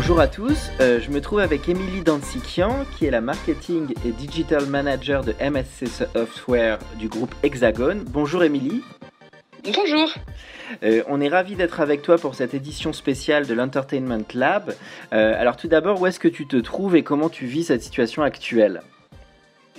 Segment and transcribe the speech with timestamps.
[0.00, 4.12] Bonjour à tous, euh, je me trouve avec Émilie Dansikian qui est la marketing et
[4.12, 8.04] digital manager de MSC Software du groupe Hexagon.
[8.06, 8.82] Bonjour Émilie.
[9.62, 10.08] Bonjour.
[10.84, 14.74] Euh, on est ravi d'être avec toi pour cette édition spéciale de l'Entertainment Lab.
[15.12, 17.82] Euh, alors tout d'abord, où est-ce que tu te trouves et comment tu vis cette
[17.82, 18.80] situation actuelle?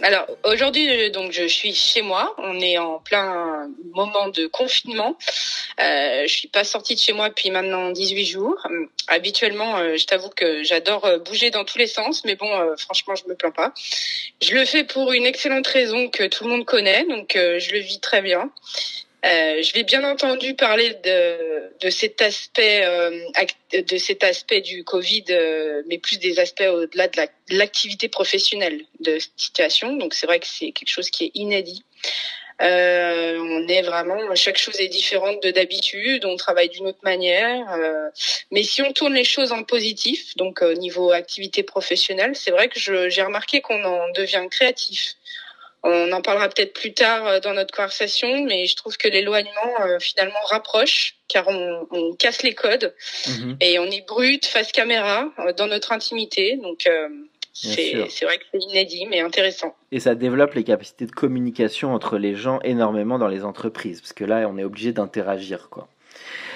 [0.02, 2.36] Alors aujourd'hui, euh, donc je suis chez moi.
[2.38, 5.18] On est en plein moment de confinement.
[5.80, 8.58] Euh, je suis pas sortie de chez moi depuis maintenant 18 jours.
[8.70, 13.16] Euh, habituellement, euh, je t'avoue que j'adore bouger dans tous les sens, mais bon, franchement,
[13.16, 13.74] je me plains pas.
[14.42, 17.80] Je le fais pour une excellente raison que tout le monde connaît, donc je le
[17.80, 18.50] vis très bien.
[19.24, 23.12] Euh, je vais bien entendu parler de, de cet aspect euh,
[23.72, 29.20] de cet aspect du Covid, euh, mais plus des aspects au-delà de l'activité professionnelle de
[29.20, 29.96] cette situation.
[29.96, 31.84] Donc c'est vrai que c'est quelque chose qui est inédit.
[32.64, 36.26] Euh, on est vraiment chaque chose est différente de d'habitude.
[36.26, 37.66] On travaille d'une autre manière.
[38.50, 42.70] mais si on tourne les choses en positif, donc au niveau activité professionnelle, c'est vrai
[42.70, 45.16] que j'ai remarqué qu'on en devient créatif.
[45.84, 49.82] On en parlera peut-être plus tard euh, dans notre conversation, mais je trouve que l'éloignement
[49.82, 52.94] euh, finalement rapproche, car on, casse les codes
[53.28, 53.58] mhm.
[53.62, 56.58] et on est brut face caméra euh, dans notre intimité.
[56.58, 56.88] Donc
[57.54, 59.76] c'est vrai que c'est inédit, mais intéressant.
[59.92, 64.14] Et ça développe les capacités de communication entre les gens énormément dans les entreprises, parce
[64.14, 65.88] que là, on est obligé d'interagir, quoi.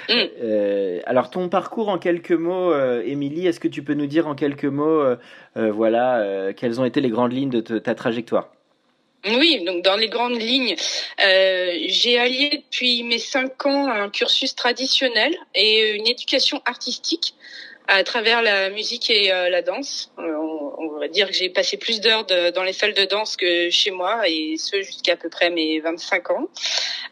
[0.07, 1.01] Mm.
[1.07, 4.65] alors ton parcours en quelques mots, Émilie, est-ce que tu peux nous dire en quelques
[4.65, 5.03] mots,
[5.55, 8.54] voilà, quelles ont été les grandes lignes de ta trajectoire?
[9.27, 10.75] Oui, donc dans les grandes lignes,
[11.23, 17.35] euh, j'ai allié depuis mes cinq ans un cursus traditionnel et une éducation artistique
[17.87, 20.11] à travers la musique et euh, la danse.
[20.19, 20.35] Euh,
[20.77, 23.91] on, va dire que j'ai passé plus d'heures dans les salles de danse que chez
[23.91, 26.47] moi, et ce jusqu'à à peu près mes 25 ans.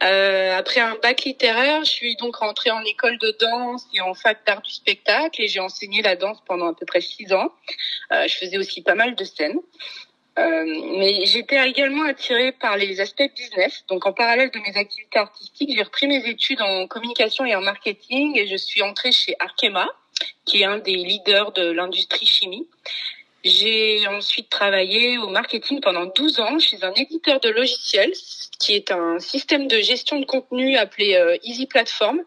[0.04, 4.14] Euh, après un bac littéraire, je suis donc rentrée en école de danse et en
[4.14, 7.52] fac d'art du spectacle, et j'ai enseigné la danse pendant à peu près six ans.
[8.10, 9.60] Je faisais aussi pas mal de scènes.
[10.40, 10.66] Euh,
[10.98, 13.84] mais j'étais également attirée par les aspects business.
[13.88, 17.62] Donc, en parallèle de mes activités artistiques, j'ai repris mes études en communication et en
[17.62, 19.88] marketing et je suis entrée chez Arkema,
[20.46, 22.68] qui est un des leaders de l'industrie chimie.
[23.44, 28.14] J'ai ensuite travaillé au marketing pendant 12 ans chez un éditeur de logiciels
[28.58, 32.22] qui est un système de gestion de contenu appelé euh, Easy Platform.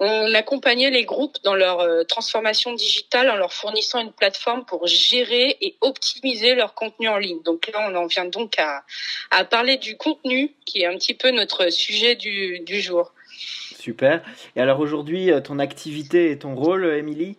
[0.00, 4.88] On accompagnait les groupes dans leur euh, transformation digitale en leur fournissant une plateforme pour
[4.88, 7.40] gérer et optimiser leur contenu en ligne.
[7.44, 11.30] Donc là, on en vient donc à, parler du contenu qui est un petit peu
[11.30, 13.12] notre sujet du, du jour.
[13.78, 14.22] Super.
[14.56, 17.36] Et alors aujourd'hui, euh, ton activité et ton rôle, Émilie?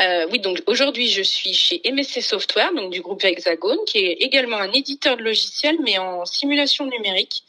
[0.00, 4.12] Euh, oui, donc aujourd'hui, je suis chez MSC Software, donc du groupe Hexagone, qui est
[4.20, 7.44] également un éditeur de logiciels, mais en simulation numérique.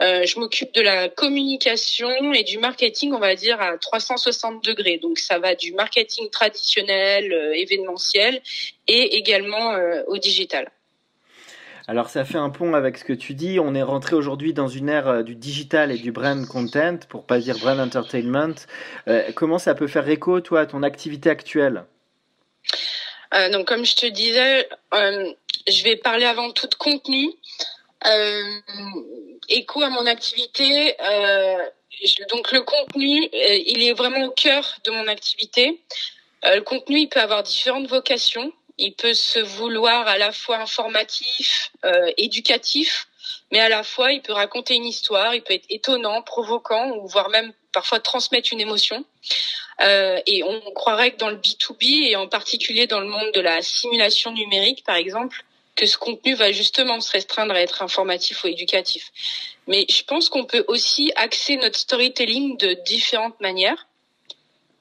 [0.00, 4.98] Euh, je m'occupe de la communication et du marketing, on va dire, à 360 degrés.
[4.98, 8.42] Donc ça va du marketing traditionnel, euh, événementiel,
[8.86, 9.76] et également
[10.06, 10.70] au digital.
[11.88, 13.58] Alors ça fait un pont avec ce que tu dis.
[13.58, 17.24] On est rentré aujourd'hui dans une ère euh, du digital et du brand content, pour
[17.24, 18.54] pas dire brand entertainment.
[19.08, 21.84] Euh, comment ça peut faire écho, toi, à ton activité actuelle?
[23.32, 27.32] Euh, Donc comme je te disais, je vais parler avant tout de contenu.
[29.48, 30.94] écho à mon activité.
[32.28, 35.80] donc le contenu, il est vraiment au cœur de mon activité.
[36.42, 38.52] le contenu, il peut avoir différentes vocations.
[38.78, 43.08] Il peut se vouloir à la fois informatif, euh, éducatif,
[43.50, 47.08] mais à la fois il peut raconter une histoire, il peut être étonnant, provoquant, ou
[47.08, 49.04] voire même parfois transmettre une émotion.
[49.80, 53.40] Euh, et on croirait que dans le B2B, et en particulier dans le monde de
[53.40, 58.44] la simulation numérique, par exemple, que ce contenu va justement se restreindre à être informatif
[58.44, 59.10] ou éducatif.
[59.68, 63.87] Mais je pense qu'on peut aussi axer notre storytelling de différentes manières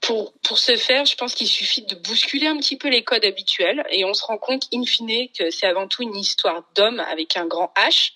[0.01, 3.25] pour, pour ce faire, je pense qu'il suffit de bousculer un petit peu les codes
[3.25, 6.99] habituels et on se rend compte, in fine, que c'est avant tout une histoire d'homme
[6.99, 8.11] avec un grand H.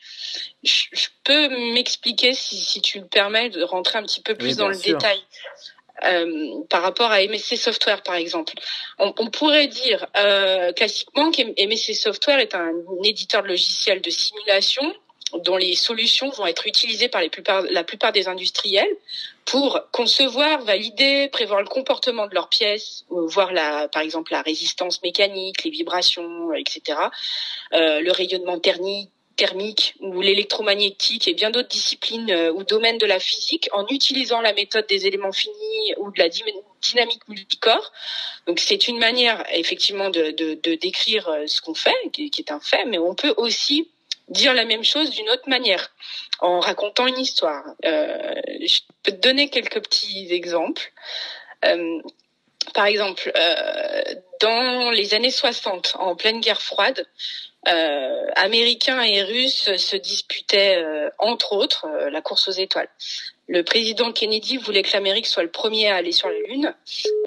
[0.64, 4.68] Je, peux m'expliquer, si, si tu le permets, de rentrer un petit peu plus dans
[4.68, 5.20] le détail.
[6.04, 8.54] euh, par rapport à MSC Software, par exemple.
[8.98, 12.72] On, pourrait dire euh, classiquement qu'MSC Software est un,
[13.04, 14.94] éditeur de logiciels de simulation
[15.40, 18.96] dont les solutions vont être utilisées par la plupart des industriels
[19.46, 25.02] pour concevoir, valider, prévoir le comportement de leurs pièces, voir la, par exemple la résistance
[25.02, 27.00] mécanique, les vibrations, etc.,
[27.74, 33.20] euh, le rayonnement thermique, ou l'électromagnétique et bien d'autres disciplines euh, ou domaines de la
[33.20, 37.92] physique en utilisant la méthode des éléments finis ou de la dynamique multicorps.
[38.46, 42.60] Donc c'est une manière effectivement de, de, décrire euh, ce qu'on fait, qui, est un
[42.60, 43.90] fait, mais on peut aussi
[44.32, 45.92] dire la même chose d'une autre manière,
[46.40, 47.64] en racontant une histoire.
[47.86, 48.34] Euh,
[48.66, 50.92] je peux te donner quelques petits exemples.
[51.66, 52.00] Euh,
[52.74, 54.04] par exemple, euh,
[54.40, 57.06] dans les années 60, en pleine guerre froide,
[58.36, 60.84] Américains et Russes se disputaient,
[61.20, 62.90] entre autres, la course aux étoiles.
[63.54, 66.74] Le président Kennedy voulait que l'Amérique soit le premier à aller sur la Lune.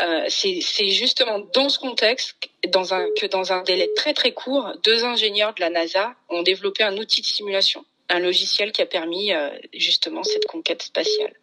[0.00, 5.52] Euh, C'est justement dans ce contexte que dans un délai très très court, deux ingénieurs
[5.52, 9.32] de la NASA ont développé un outil de simulation, un logiciel qui a permis
[9.74, 11.34] justement cette conquête spatiale.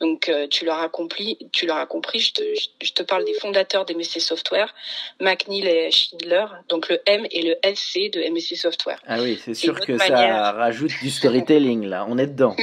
[0.00, 2.42] Donc euh, tu l'auras compris, tu l'auras compris, je te,
[2.82, 4.74] je te parle des fondateurs d'MSC Software,
[5.20, 9.00] McNeil et Schindler, donc le M et le SC de MSC Software.
[9.06, 12.56] Ah oui, c'est sûr que ça rajoute du storytelling là, on est dedans.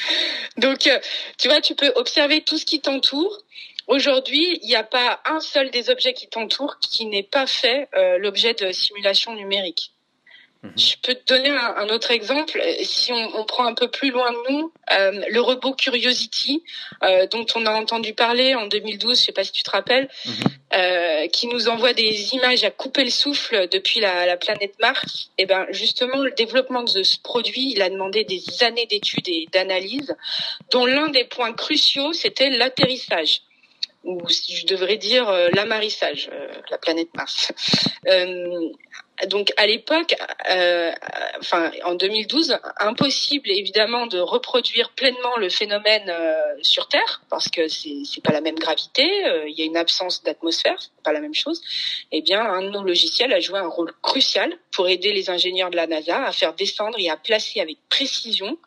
[0.56, 0.98] donc euh,
[1.38, 3.38] tu vois, tu peux observer tout ce qui t'entoure.
[3.88, 7.88] Aujourd'hui, il n'y a pas un seul des objets qui t'entourent qui n'est pas fait
[7.94, 9.92] euh, l'objet de simulation numérique.
[10.62, 10.72] Mhm.
[10.76, 12.62] Je peux te donner un, autre exemple.
[12.84, 16.62] Si on, on, prend un peu plus loin de nous, euh, le robot Curiosity,
[17.02, 20.08] euh, dont on a entendu parler en 2012, je sais pas si tu te rappelles,
[20.24, 20.34] mhm.
[20.74, 25.30] euh, qui nous envoie des images à couper le souffle depuis la, la planète Mars.
[25.36, 29.28] Et eh ben justement, le développement de ce produit, il a demandé des années d'études
[29.28, 30.14] et d'analyses,
[30.70, 33.42] dont l'un des points cruciaux, c'était l'atterrissage
[34.04, 37.52] ou si je devrais dire euh, l'amarissage, euh, la planète Mars.
[38.08, 38.68] Euh,
[39.28, 40.16] donc à l'époque,
[41.38, 46.12] enfin en 2012, impossible évidemment de reproduire pleinement le phénomène
[46.62, 49.08] sur Terre parce que c'est pas la même gravité,
[49.46, 51.62] il y a une absence d'atmosphère, c'est pas la même chose.
[52.10, 55.70] Eh bien, un de nos logiciels a joué un rôle crucial pour aider les ingénieurs
[55.70, 58.58] de la NASA à faire descendre et à placer avec précision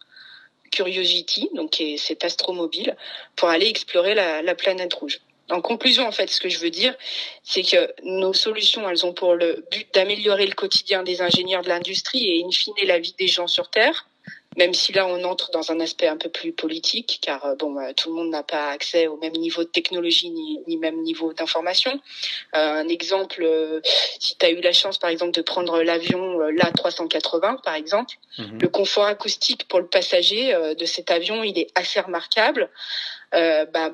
[0.75, 2.95] Curiosity, donc cet astromobile,
[3.35, 5.21] pour aller explorer la, la planète rouge.
[5.51, 6.95] En conclusion, en fait, ce que je veux dire,
[7.43, 11.69] c'est que nos solutions, elles ont pour le but d'améliorer le quotidien des ingénieurs de
[11.69, 14.07] l'industrie et in fine la vie des gens sur Terre,
[14.57, 17.77] même si là on entre dans un aspect un peu plus politique, car euh, bon,
[17.77, 21.01] euh, tout le monde n'a pas accès au même niveau de technologie ni, ni même
[21.01, 21.91] niveau d'information.
[22.55, 23.45] Euh, un exemple,
[24.19, 28.59] si tu as eu la chance par exemple de prendre l'avion l'A380 par exemple, mhm.
[28.61, 32.69] le confort acoustique pour le passager de cet avion, il est assez remarquable.
[33.73, 33.91] Bah,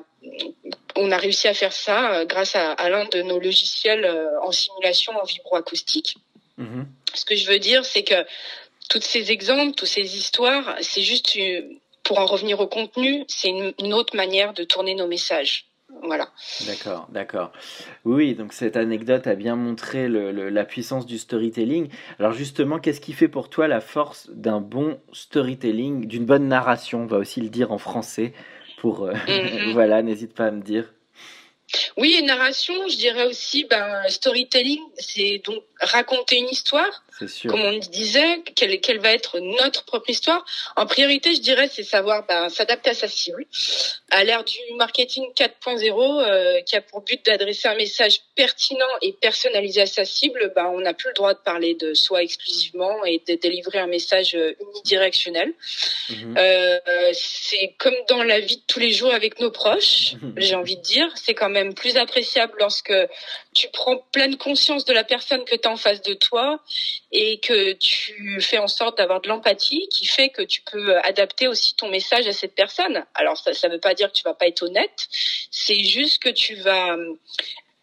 [0.96, 4.52] on a réussi à faire ça euh, grâce à, l'un de nos logiciels euh, en
[4.52, 6.16] simulation en vibroacoustique.
[6.58, 6.86] Mhm.
[7.14, 8.26] Ce que je veux dire, c'est que
[8.88, 11.38] tous ces exemples, toutes ces histoires, c'est juste
[12.02, 15.66] pour en revenir au contenu, c'est une, autre manière de tourner nos messages.
[16.02, 16.28] Voilà.
[16.66, 17.52] D'accord, d'accord.
[18.04, 21.88] Oui, donc cette anecdote a bien montré la puissance du storytelling.
[22.18, 27.02] Alors justement, qu'est-ce qui fait pour toi la force d'un bon storytelling, d'une bonne narration
[27.02, 28.32] On va aussi le dire en français
[28.82, 29.72] pour euh, mm-hmm.
[29.78, 30.92] voilà, n'hésite pas à me dire.
[31.96, 37.04] Oui, et narration, je dirais aussi, ben, storytelling, c'est donc raconter une histoire.
[37.26, 37.50] Sûr.
[37.50, 40.44] Comme on disait, quelle, quelle, va être notre propre histoire.
[40.76, 43.44] En priorité, je dirais, c'est savoir ben, s'adapter à sa cible.
[44.10, 49.12] À l'ère du marketing 4.0, euh, qui a pour but d'adresser un message pertinent et
[49.12, 53.04] personnalisé à sa cible, ben, on n'a plus le droit de parler de soi exclusivement
[53.04, 55.52] et de délivrer un message euh, unidirectionnel.
[56.10, 56.36] Mhm.
[56.38, 56.78] Euh,
[57.12, 60.34] c'est comme dans la vie de tous les jours avec nos proches, mhm.
[60.38, 61.08] j'ai envie de dire.
[61.14, 62.94] C'est quand même plus appréciable lorsque
[63.54, 66.58] tu prends pleine conscience de la personne que tu as en face de toi
[67.12, 71.46] et que tu fais en sorte d'avoir de l'empathie qui fait que tu peux adapter
[71.46, 73.04] aussi ton message à cette personne.
[73.14, 75.08] Alors ça ne veut pas dire que tu vas pas être honnête,
[75.50, 76.96] c'est juste que tu vas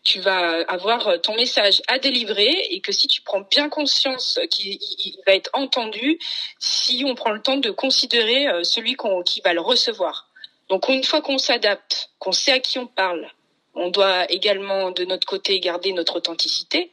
[0.03, 4.79] tu vas avoir ton message à délivrer et que si tu prends bien conscience qu'il
[5.27, 6.17] va être entendu,
[6.57, 8.95] si on prend le temps de considérer euh, celui
[9.25, 10.29] qui va le recevoir.
[10.69, 13.29] Donc une fois qu'on s'adapte, qu'on sait à qui on parle,
[13.75, 16.91] on doit également de notre côté garder notre authenticité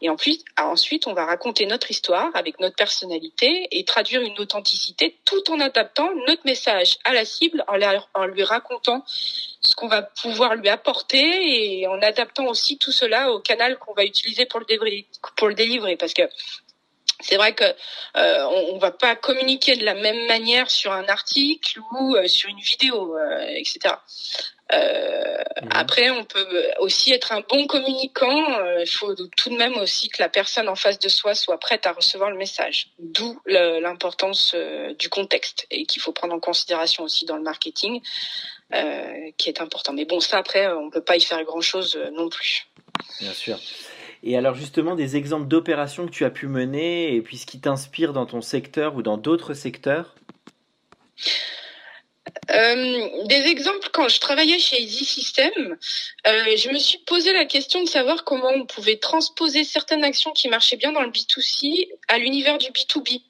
[0.00, 5.16] et ensuite, ensuite on va raconter notre histoire avec notre personnalité et traduire une authenticité
[5.24, 10.56] tout en adaptant notre message à la cible en, lui racontant ce qu'on va pouvoir
[10.56, 15.54] lui apporter et en adaptant aussi tout cela au canal qu'on va utiliser pour le,
[15.54, 16.22] délivrer, parce que
[17.20, 17.64] c'est vrai que
[18.16, 22.60] euh, va pas communiquer de la même manière sur un article ou euh, sur une
[22.60, 23.94] vidéo, euh, etc.
[24.72, 25.68] Mhm.
[25.70, 28.44] Après, on peut aussi être un bon communicant.
[28.80, 31.86] Il faut tout de même aussi que la personne en face de soi soit prête
[31.86, 32.88] à recevoir le message.
[32.98, 34.54] D'où l'importance
[34.98, 38.00] du contexte et qu'il faut prendre en considération aussi dans le marketing,
[39.36, 39.92] qui est important.
[39.92, 42.66] Mais bon, ça après, on peut pas y faire grand chose non plus.
[43.20, 43.58] Bien sûr.
[44.22, 47.60] Et alors justement, des exemples d'opérations que tu as pu mener et puis ce qui
[47.60, 50.14] t'inspire dans ton secteur ou dans d'autres secteurs?
[52.50, 55.76] Euh, des exemples, quand je travaillais chez Easy System,
[56.26, 60.32] euh, je me suis posé la question de savoir comment on pouvait transposer certaines actions
[60.32, 63.22] qui marchaient bien dans le B2C à l'univers du B2B.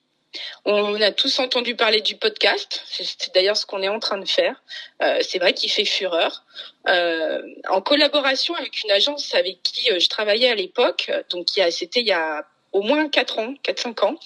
[0.65, 2.83] On a tous entendu parler du podcast.
[2.87, 4.63] C'est d'ailleurs ce qu'on est en train de faire.
[5.03, 6.45] Euh, c'est vrai qu'il fait fureur.
[6.89, 12.01] Euh, en collaboration avec une agence avec qui euh, je travaillais à l'époque, donc c'était
[12.01, 14.19] il y a au moins 4 ans, 4-5 ans,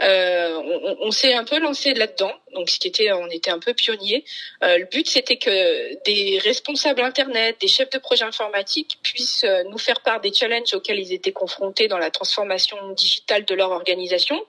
[0.00, 3.74] euh, on, s'est un peu lancé là-dedans, donc ce qui était, on était un peu
[3.74, 4.24] pionnier.
[4.62, 9.62] Euh, le but c'était que des responsables internet, des chefs de projet informatique puissent euh,
[9.70, 13.70] nous faire part des challenges auxquels ils étaient confrontés dans la transformation digitale de leur
[13.70, 14.40] organisation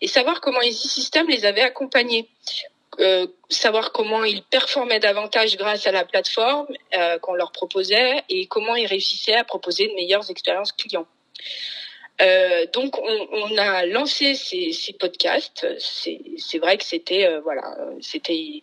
[0.00, 2.28] et savoir comment Easy System les avait accompagnés.
[3.00, 8.46] Euh, savoir comment ils performaient davantage grâce à la plateforme euh, qu'on leur proposait et
[8.46, 11.06] comment ils réussissaient à proposer de meilleures expériences clients.
[12.20, 15.66] Euh, donc on, on, a lancé ces, ces podcasts.
[15.78, 18.62] C'est vrai que c'était euh, voilà, c'était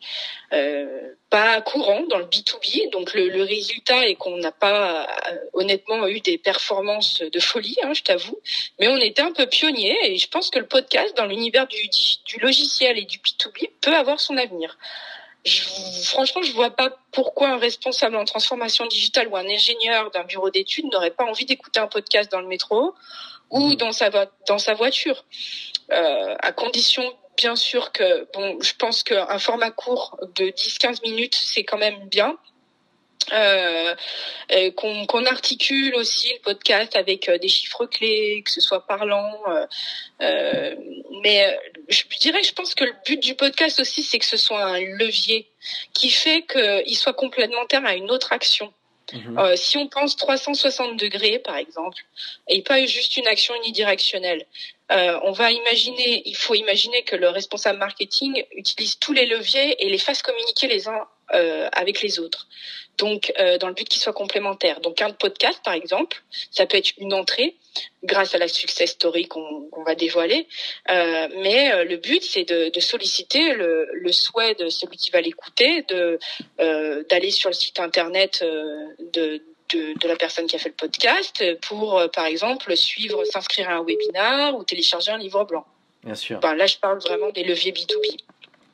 [0.52, 2.92] euh, pas courant dans le B2B.
[2.92, 7.78] Donc le, le résultat est qu'on n'a pas euh, honnêtement eu des performances de folie,
[7.84, 8.40] hein, je t'avoue.
[8.80, 11.88] Mais on était un peu pionnier et je pense que le podcast dans l'univers du,
[12.26, 14.78] du logiciel et du B2B peut avoir son avenir.
[15.46, 15.62] Je,
[16.06, 20.50] franchement, je vois pas pourquoi un responsable en transformation digitale ou un ingénieur d'un bureau
[20.50, 22.96] d'études n'aurait pas envie d'écouter un podcast dans le métro
[23.56, 23.76] ou mhm.
[23.76, 24.10] dans sa,
[24.48, 25.26] dans sa voiture,
[25.92, 27.04] euh, à condition
[27.38, 32.08] bien sûr que, bon, je pense qu'un format court de 10-15 minutes, c'est quand même
[32.08, 32.38] bien.
[33.34, 33.96] Euh,
[34.76, 39.34] qu'on articule aussi le podcast avec euh, des chiffres clés, que ce soit parlant.
[40.22, 40.76] Euh,
[41.24, 41.58] mais
[41.90, 44.80] je dirais, je pense que le but du podcast aussi, c'est que ce soit un
[44.80, 45.50] levier
[45.94, 48.72] qui fait qu'il soit complémentaire à une autre action.
[49.14, 49.38] Mhm.
[49.38, 51.98] Euh, si on pense 360 degrés, par exemple,
[52.48, 54.46] et pas juste une action unidirectionnelle,
[54.92, 59.84] euh, on va imaginer, il faut imaginer que le responsable marketing utilise tous les leviers
[59.86, 62.48] et les fasse communiquer les uns euh, avec les autres.
[62.98, 64.80] Donc, euh, dans le but qu'ils soient complémentaires.
[64.80, 67.56] Donc, un podcast, par exemple, ça peut être une entrée
[68.04, 70.48] grâce à la success story qu'on va dévoiler.
[70.90, 75.12] Euh, mais euh, le but, c'est de, de, solliciter le, le, souhait de celui qui
[75.12, 76.20] va l'écouter, de
[76.60, 79.42] euh, d'aller sur le site internet euh, de,
[79.74, 83.74] de, de, la personne qui a fait le podcast pour, par exemple, suivre, s'inscrire à
[83.74, 85.66] un webinar ou télécharger un livre blanc.
[86.04, 86.40] Bien sûr.
[86.40, 88.20] Ben, là, je parle vraiment des leviers B2B.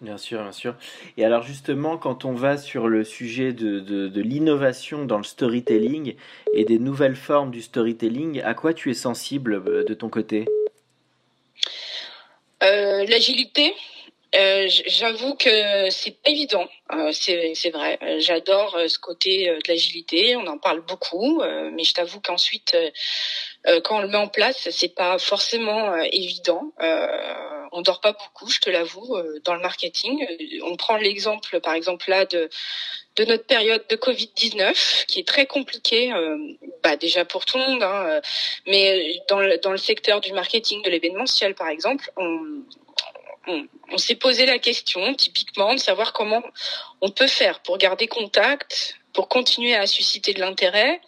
[0.01, 0.75] Bien sûr, bien sûr.
[1.17, 6.15] Et alors justement, quand on va sur le sujet de, l'innovation dans le storytelling
[6.55, 10.45] et des nouvelles formes du storytelling, à quoi tu es sensible euh, de ton côté?
[12.63, 13.75] Euh, L'agilité.
[14.33, 16.65] Euh, J'avoue que c'est pas évident,
[17.11, 17.99] c'est vrai.
[18.19, 21.43] J'adore ce côté de l'agilité, on en parle beaucoup,
[21.73, 22.77] mais je t'avoue qu'ensuite,
[23.65, 26.71] quand on le met en place, c'est pas forcément évident
[27.71, 30.25] on dort pas beaucoup, je te l'avoue, euh, dans le marketing.
[30.63, 32.49] On prend l'exemple, par exemple là, de
[33.17, 36.37] de notre période de Covid-19, qui est très compliquée, euh,
[36.81, 38.21] bah déjà pour tout le monde, hein, euh,
[38.67, 42.63] mais dans le, dans le secteur du marketing, de l'événementiel, par exemple, on,
[43.47, 46.41] on, on s'est posé la question, typiquement, de savoir comment
[47.01, 51.01] on peut faire pour garder contact, pour continuer à susciter de l'intérêt.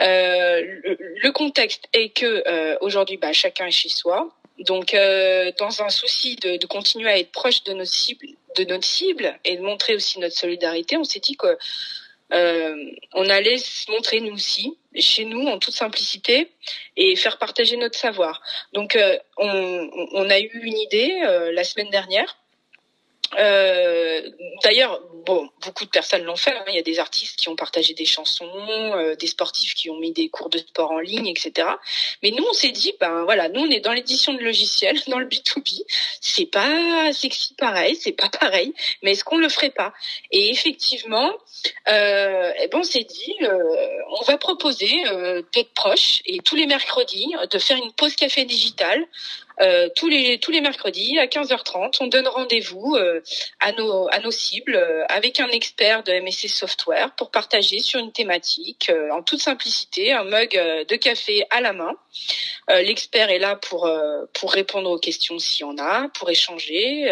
[0.00, 4.28] Euh, le, le, contexte est que euh, aujourd'hui, bah, chacun est chez soi.
[4.64, 8.64] Donc, euh, dans un souci de, de, continuer à être proche de nos cibles, de
[8.64, 11.58] notre cible et de montrer aussi notre solidarité, on s'est dit que
[12.32, 16.50] euh, on allait se montrer nous aussi, chez nous, en toute simplicité,
[16.96, 18.40] et faire partager notre savoir.
[18.72, 22.38] Donc, euh, on, on, a eu une idée euh, la semaine dernière
[23.38, 24.30] euh,
[24.62, 26.52] D'ailleurs, bon, beaucoup de personnes l'ont fait.
[26.52, 26.64] Hein.
[26.68, 29.98] Il y a des artistes qui ont partagé des chansons, euh, des sportifs qui ont
[29.98, 31.68] mis des cours de sport en ligne, etc.
[32.22, 35.18] Mais nous, on s'est dit, ben voilà, nous on est dans l'édition de logiciels, dans
[35.18, 35.82] le B2B.
[36.20, 38.74] C'est pas sexy pareil, c'est pas pareil.
[39.02, 39.92] Mais est-ce qu'on le ferait pas?
[40.30, 41.32] Et effectivement,
[41.88, 43.58] euh, eh ben on s'est dit, euh,
[44.20, 48.44] on va proposer euh, d'être proche et tous les mercredis de faire une pause café
[48.44, 49.06] digitale
[49.60, 53.22] Euh, tous les tous les mercredis à 15h30, on donne rendez-vous euh,
[53.60, 58.00] à nos à nos cibles euh, avec un expert de MSC Software pour partager sur
[58.00, 61.92] une thématique en toute simplicité, un mug de café à la main.
[62.68, 63.90] L'expert est là pour
[64.32, 67.08] pour répondre aux questions s'il y en a, pour échanger.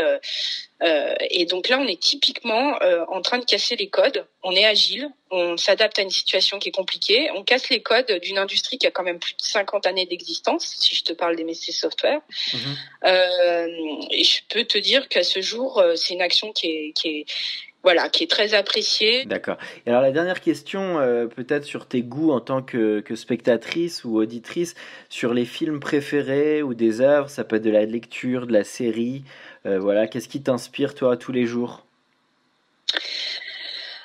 [0.82, 4.26] Euh, et donc là, on est typiquement euh, en train de casser les codes.
[4.42, 8.11] On est agile, on s'adapte à une situation qui est compliquée, on casse les codes
[8.21, 11.37] d'une industrie qui a quand même plus de 50 années d'existence, si je te parle
[11.37, 12.21] des métiers software.
[12.52, 12.76] Mhm.
[13.04, 13.68] Euh,
[14.11, 17.26] et je peux te dire qu'à ce jour, c'est une action qui est, qui est
[17.83, 19.25] voilà, qui est très appréciée.
[19.25, 19.57] D'accord.
[19.87, 20.97] Et alors la dernière question,
[21.35, 24.75] peut-être sur tes goûts en tant que, que, spectatrice ou auditrice,
[25.09, 28.65] sur les films préférés ou des œuvres, ça peut être de la lecture, de la
[28.65, 29.25] série,
[29.65, 31.85] euh, voilà, qu'est-ce qui t'inspire toi tous les jours?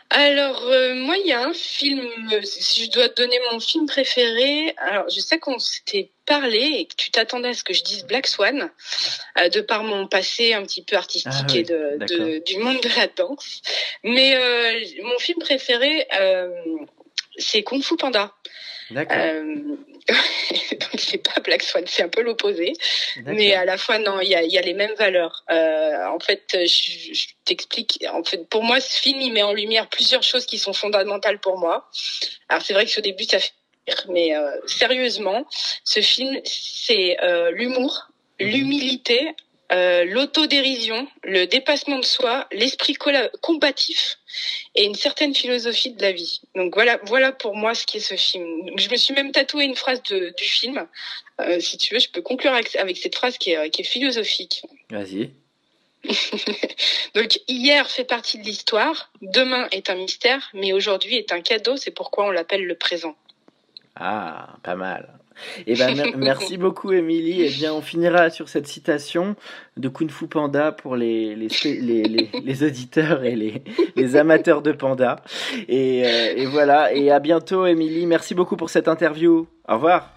[0.09, 2.01] Alors euh, moi il y a un film,
[2.43, 6.85] si je dois te donner mon film préféré, alors je sais qu'on s'était parlé et
[6.85, 8.69] que tu t'attendais à ce que je dise Black Swan,
[9.39, 12.89] euh, de par mon passé un petit peu artistique ah et de, du monde de
[12.95, 13.61] la danse.
[14.03, 14.37] Mais
[15.01, 16.07] mon film préféré,
[17.37, 18.33] c'est Kung Fu Panda.
[18.91, 19.17] D'accord.
[20.71, 22.73] donc c'est pas Black Swan, c'est un peu l'opposé,
[23.25, 25.43] mais à la fois non, il y a, y a, les mêmes valeurs.
[25.49, 28.05] Euh, en fait, je, je t'explique.
[28.11, 31.39] En fait, pour moi, ce film il met en lumière plusieurs choses qui sont fondamentales
[31.39, 31.89] pour moi.
[32.47, 33.51] Alors c'est vrai que au début ça fait
[34.09, 35.45] mais euh, sérieusement,
[35.83, 38.47] ce film c'est euh, l'humour, mhm.
[38.47, 39.35] l'humilité
[39.73, 42.95] euh, l'autodérision, le dépassement de soi, l'esprit
[43.41, 44.17] combatif
[44.75, 46.39] et une certaine philosophie de la vie.
[46.55, 48.47] Donc voilà, voilà pour moi ce qui est ce film.
[48.77, 50.87] Je me suis même tatoué une phrase de, du film.
[51.41, 54.63] Euh, si tu veux, je peux conclure avec, cette phrase qui est, qui est philosophique.
[54.89, 55.31] Vas-y.
[57.13, 61.75] Donc hier fait partie de l'histoire, demain est un mystère, mais aujourd'hui est un cadeau,
[61.75, 63.17] c'est pourquoi on l'appelle le présent.
[63.99, 65.17] Ah, pas mal.
[65.65, 67.43] Eh ben, merci beaucoup, Émilie.
[67.43, 69.35] Eh bien, on finira sur cette citation
[69.75, 73.63] de Kung Fu Panda pour les, les, les, les, auditeurs et les,
[73.95, 75.17] les amateurs de panda.
[75.67, 76.93] Et, euh, et voilà.
[76.93, 78.05] Et à bientôt, Émilie.
[78.05, 79.47] Merci beaucoup pour cette interview.
[79.67, 80.13] Au revoir.